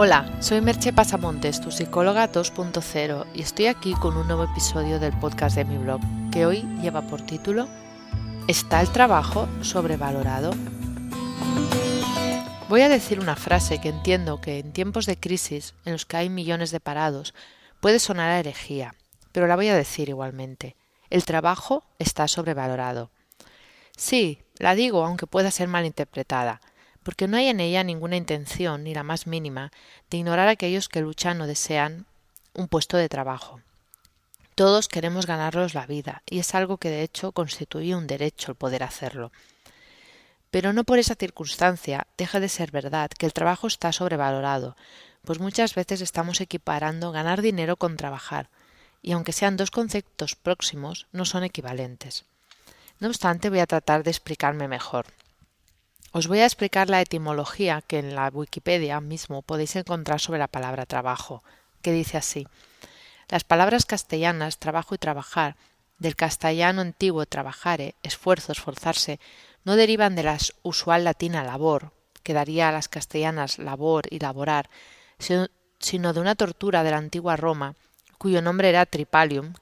[0.00, 5.12] Hola, soy Merche Pasamontes, tu psicóloga 2.0, y estoy aquí con un nuevo episodio del
[5.18, 7.66] podcast de mi blog, que hoy lleva por título
[8.46, 10.52] ¿Está el trabajo sobrevalorado?
[12.68, 16.16] Voy a decir una frase que entiendo que en tiempos de crisis, en los que
[16.16, 17.34] hay millones de parados,
[17.80, 18.94] puede sonar a herejía,
[19.32, 20.76] pero la voy a decir igualmente.
[21.10, 23.10] El trabajo está sobrevalorado.
[23.96, 26.60] Sí, la digo aunque pueda ser malinterpretada,
[27.08, 29.72] porque no hay en ella ninguna intención, ni la más mínima,
[30.10, 32.04] de ignorar a aquellos que luchan o desean
[32.52, 33.62] un puesto de trabajo.
[34.54, 38.58] Todos queremos ganarnos la vida, y es algo que de hecho constituye un derecho el
[38.58, 39.32] poder hacerlo.
[40.50, 44.76] Pero no por esa circunstancia deja de ser verdad que el trabajo está sobrevalorado,
[45.24, 48.50] pues muchas veces estamos equiparando ganar dinero con trabajar,
[49.00, 52.26] y aunque sean dos conceptos próximos, no son equivalentes.
[53.00, 55.06] No obstante, voy a tratar de explicarme mejor.
[56.18, 60.48] Os voy a explicar la etimología que en la Wikipedia mismo podéis encontrar sobre la
[60.48, 61.44] palabra trabajo,
[61.80, 62.48] que dice así.
[63.28, 65.54] Las palabras castellanas trabajo y trabajar,
[66.00, 69.20] del castellano antiguo trabajare, esfuerzo, esforzarse,
[69.62, 71.92] no derivan de la usual latina labor,
[72.24, 74.70] que daría a las castellanas labor y laborar,
[75.20, 77.76] sino de una tortura de la antigua Roma,
[78.18, 79.54] cuyo nombre era tripalium,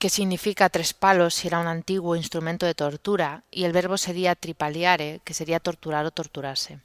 [0.00, 4.34] que significa tres palos y era un antiguo instrumento de tortura, y el verbo sería
[4.34, 6.80] tripaliare, que sería torturar o torturarse.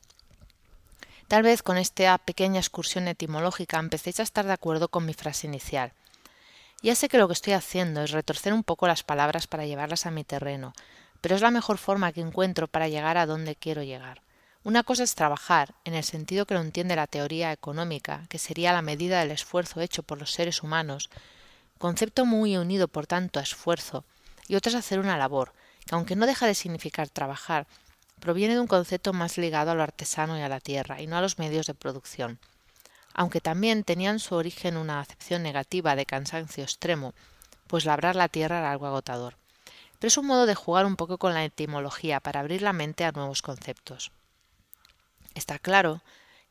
[1.29, 5.47] Tal vez con esta pequeña excursión etimológica empecéis a estar de acuerdo con mi frase
[5.47, 5.93] inicial.
[6.81, 10.05] Ya sé que lo que estoy haciendo es retorcer un poco las palabras para llevarlas
[10.05, 10.73] a mi terreno,
[11.21, 14.19] pero es la mejor forma que encuentro para llegar a donde quiero llegar.
[14.65, 18.73] Una cosa es trabajar, en el sentido que lo entiende la teoría económica, que sería
[18.73, 21.09] la medida del esfuerzo hecho por los seres humanos,
[21.77, 24.05] concepto muy unido por tanto a esfuerzo,
[24.47, 25.53] y otra es hacer una labor,
[25.85, 27.67] que aunque no deja de significar trabajar,
[28.19, 31.17] proviene de un concepto más ligado a lo artesano y a la tierra, y no
[31.17, 32.39] a los medios de producción.
[33.13, 37.13] Aunque también tenían su origen una acepción negativa de cansancio extremo,
[37.67, 39.37] pues labrar la tierra era algo agotador.
[39.99, 43.05] Pero es un modo de jugar un poco con la etimología para abrir la mente
[43.05, 44.11] a nuevos conceptos.
[45.33, 46.01] Está claro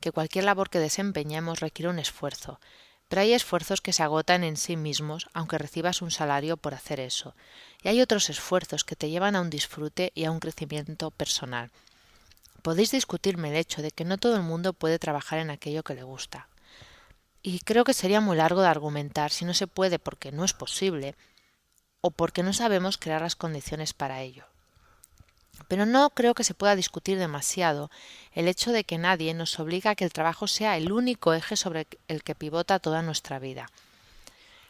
[0.00, 2.60] que cualquier labor que desempeñemos requiere un esfuerzo,
[3.10, 7.34] hay esfuerzos que se agotan en sí mismos, aunque recibas un salario por hacer eso,
[7.82, 11.70] y hay otros esfuerzos que te llevan a un disfrute y a un crecimiento personal.
[12.62, 15.94] Podéis discutirme el hecho de que no todo el mundo puede trabajar en aquello que
[15.94, 16.48] le gusta.
[17.42, 20.54] Y creo que sería muy largo de argumentar si no se puede porque no es
[20.54, 21.14] posible
[22.00, 24.46] o porque no sabemos crear las condiciones para ello.
[25.68, 27.90] Pero no creo que se pueda discutir demasiado
[28.32, 31.56] el hecho de que nadie nos obliga a que el trabajo sea el único eje
[31.56, 33.70] sobre el que pivota toda nuestra vida.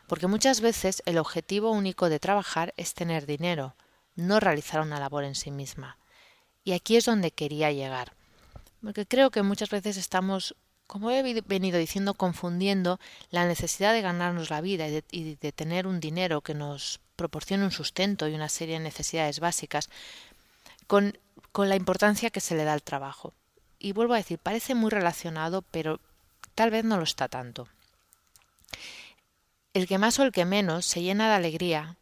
[0.06, 3.74] Porque muchas veces el objetivo único de trabajar es tener dinero,
[4.16, 5.96] no realizar una labor en sí misma.
[6.62, 8.12] Y aquí es donde quería llegar.
[8.82, 10.54] Porque creo que muchas veces estamos,
[10.86, 15.52] como he venido diciendo, confundiendo la necesidad de ganarnos la vida y de, y de
[15.52, 19.88] tener un dinero que nos proporcione un sustento y una serie de necesidades básicas
[20.86, 21.18] con,
[21.52, 23.34] con la importancia que se le da al trabajo.
[23.78, 26.00] Y vuelvo a decir, parece muy relacionado, pero
[26.54, 27.68] tal vez no lo está tanto.
[29.72, 31.96] El que más o el que menos se llena de alegría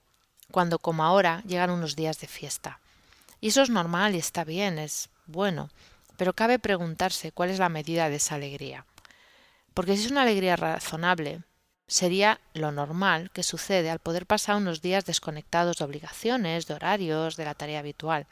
[0.50, 2.80] cuando, como ahora, llegan unos días de fiesta.
[3.40, 5.70] Y eso es normal y está bien, es bueno,
[6.16, 8.86] pero cabe preguntarse cuál es la medida de esa alegría.
[9.74, 11.42] Porque si es una alegría razonable,
[11.86, 17.36] sería lo normal que sucede al poder pasar unos días desconectados de obligaciones, de horarios,
[17.36, 18.26] de la tarea habitual.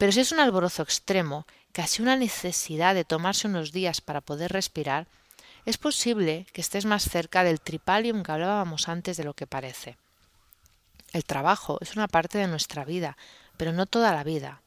[0.00, 4.50] Pero si es un alborozo extremo, casi una necesidad de tomarse unos días para poder
[4.50, 5.06] respirar,
[5.66, 9.98] es posible que estés más cerca del tripalium que hablábamos antes de lo que parece.
[11.12, 13.18] El trabajo es una parte de nuestra vida,
[13.58, 14.62] pero no toda la vida.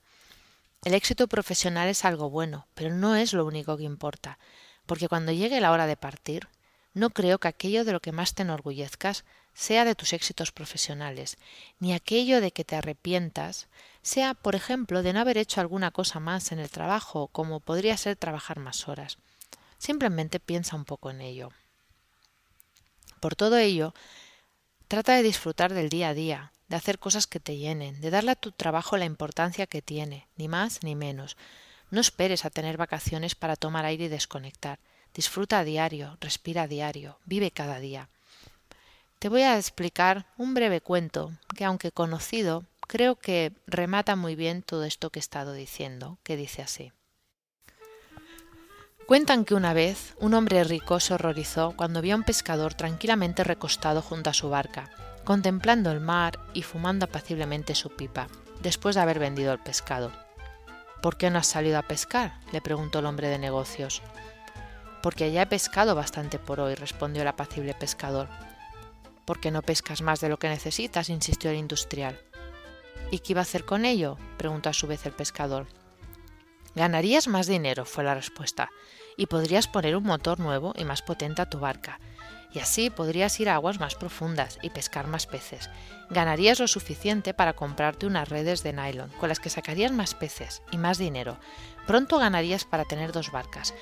[0.85, 4.37] El éxito profesional es algo bueno, pero no es lo único que importa,
[4.85, 6.47] porque cuando llegue la hora de partir,
[6.93, 11.37] no creo que aquello de lo que más te enorgullezcas sea de tus éxitos profesionales,
[11.79, 13.67] ni aquello de que te arrepientas
[14.01, 17.95] sea, por ejemplo, de no haber hecho alguna cosa más en el trabajo, como podría
[17.97, 19.17] ser trabajar más horas.
[19.77, 21.51] Simplemente piensa un poco en ello.
[23.19, 23.93] Por todo ello,
[24.89, 28.31] trata de disfrutar del día a día, de hacer cosas que te llenen, de darle
[28.31, 31.37] a tu trabajo la importancia que tiene, ni más ni menos.
[31.89, 34.79] No esperes a tener vacaciones para tomar aire y desconectar.
[35.13, 38.09] Disfruta a diario, respira a diario, vive cada día.
[39.23, 44.63] Te voy a explicar un breve cuento que, aunque conocido, creo que remata muy bien
[44.63, 46.91] todo esto que he estado diciendo, que dice así.
[49.07, 53.45] Cuentan que una vez un hombre rico se horrorizó cuando vio a un pescador tranquilamente
[53.45, 54.89] recostado junto a su barca,
[55.23, 58.27] contemplando el mar y fumando apaciblemente su pipa,
[58.61, 60.11] después de haber vendido el pescado.
[61.01, 62.41] ¿Por qué no has salido a pescar?
[62.51, 64.01] le preguntó el hombre de negocios.
[65.01, 68.27] Porque ya he pescado bastante por hoy, respondió el apacible pescador.
[69.25, 71.09] ¿Por qué no pescas más de lo que necesitas?
[71.09, 72.19] insistió el industrial.
[73.11, 74.17] ¿Y qué iba a hacer con ello?
[74.37, 75.67] preguntó a su vez el pescador.
[76.75, 78.69] Ganarías más dinero, fue la respuesta,
[79.15, 81.99] y podrías poner un motor nuevo y más potente a tu barca,
[82.51, 85.69] y así podrías ir a aguas más profundas y pescar más peces.
[86.09, 90.61] Ganarías lo suficiente para comprarte unas redes de nylon, con las que sacarías más peces
[90.71, 91.37] y más dinero.
[91.87, 93.73] Pronto ganarías para tener dos barcas,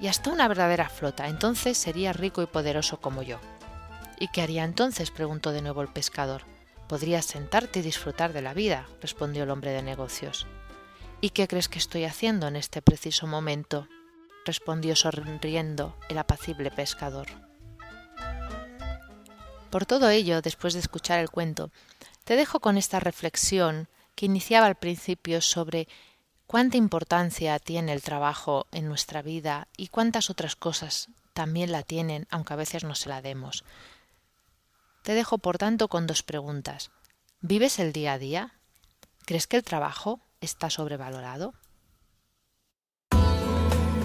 [0.00, 3.38] y hasta una verdadera flota, entonces serías rico y poderoso como yo.
[4.18, 5.10] ¿Y qué haría entonces?
[5.10, 6.42] preguntó de nuevo el pescador.
[6.88, 10.46] Podrías sentarte y disfrutar de la vida, respondió el hombre de negocios.
[11.20, 13.88] ¿Y qué crees que estoy haciendo en este preciso momento?
[14.44, 17.26] respondió sonriendo el apacible pescador.
[19.70, 21.70] Por todo ello, después de escuchar el cuento,
[22.24, 25.88] te dejo con esta reflexión que iniciaba al principio sobre
[26.46, 32.26] cuánta importancia tiene el trabajo en nuestra vida y cuántas otras cosas también la tienen,
[32.30, 33.64] aunque a veces no se la demos.
[35.04, 36.90] Te dejo, por tanto, con dos preguntas.
[37.42, 38.54] ¿Vives el día a día?
[39.26, 41.52] ¿Crees que el trabajo está sobrevalorado?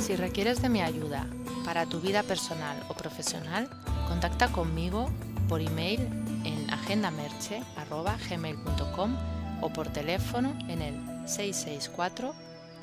[0.01, 1.25] Si requieres de mi ayuda
[1.63, 3.69] para tu vida personal o profesional,
[4.09, 5.09] contacta conmigo
[5.47, 6.01] por email
[6.43, 9.15] en agendamerche.gmail.com
[9.61, 10.95] o por teléfono en el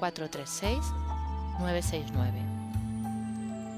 [0.00, 2.55] 664-436-969.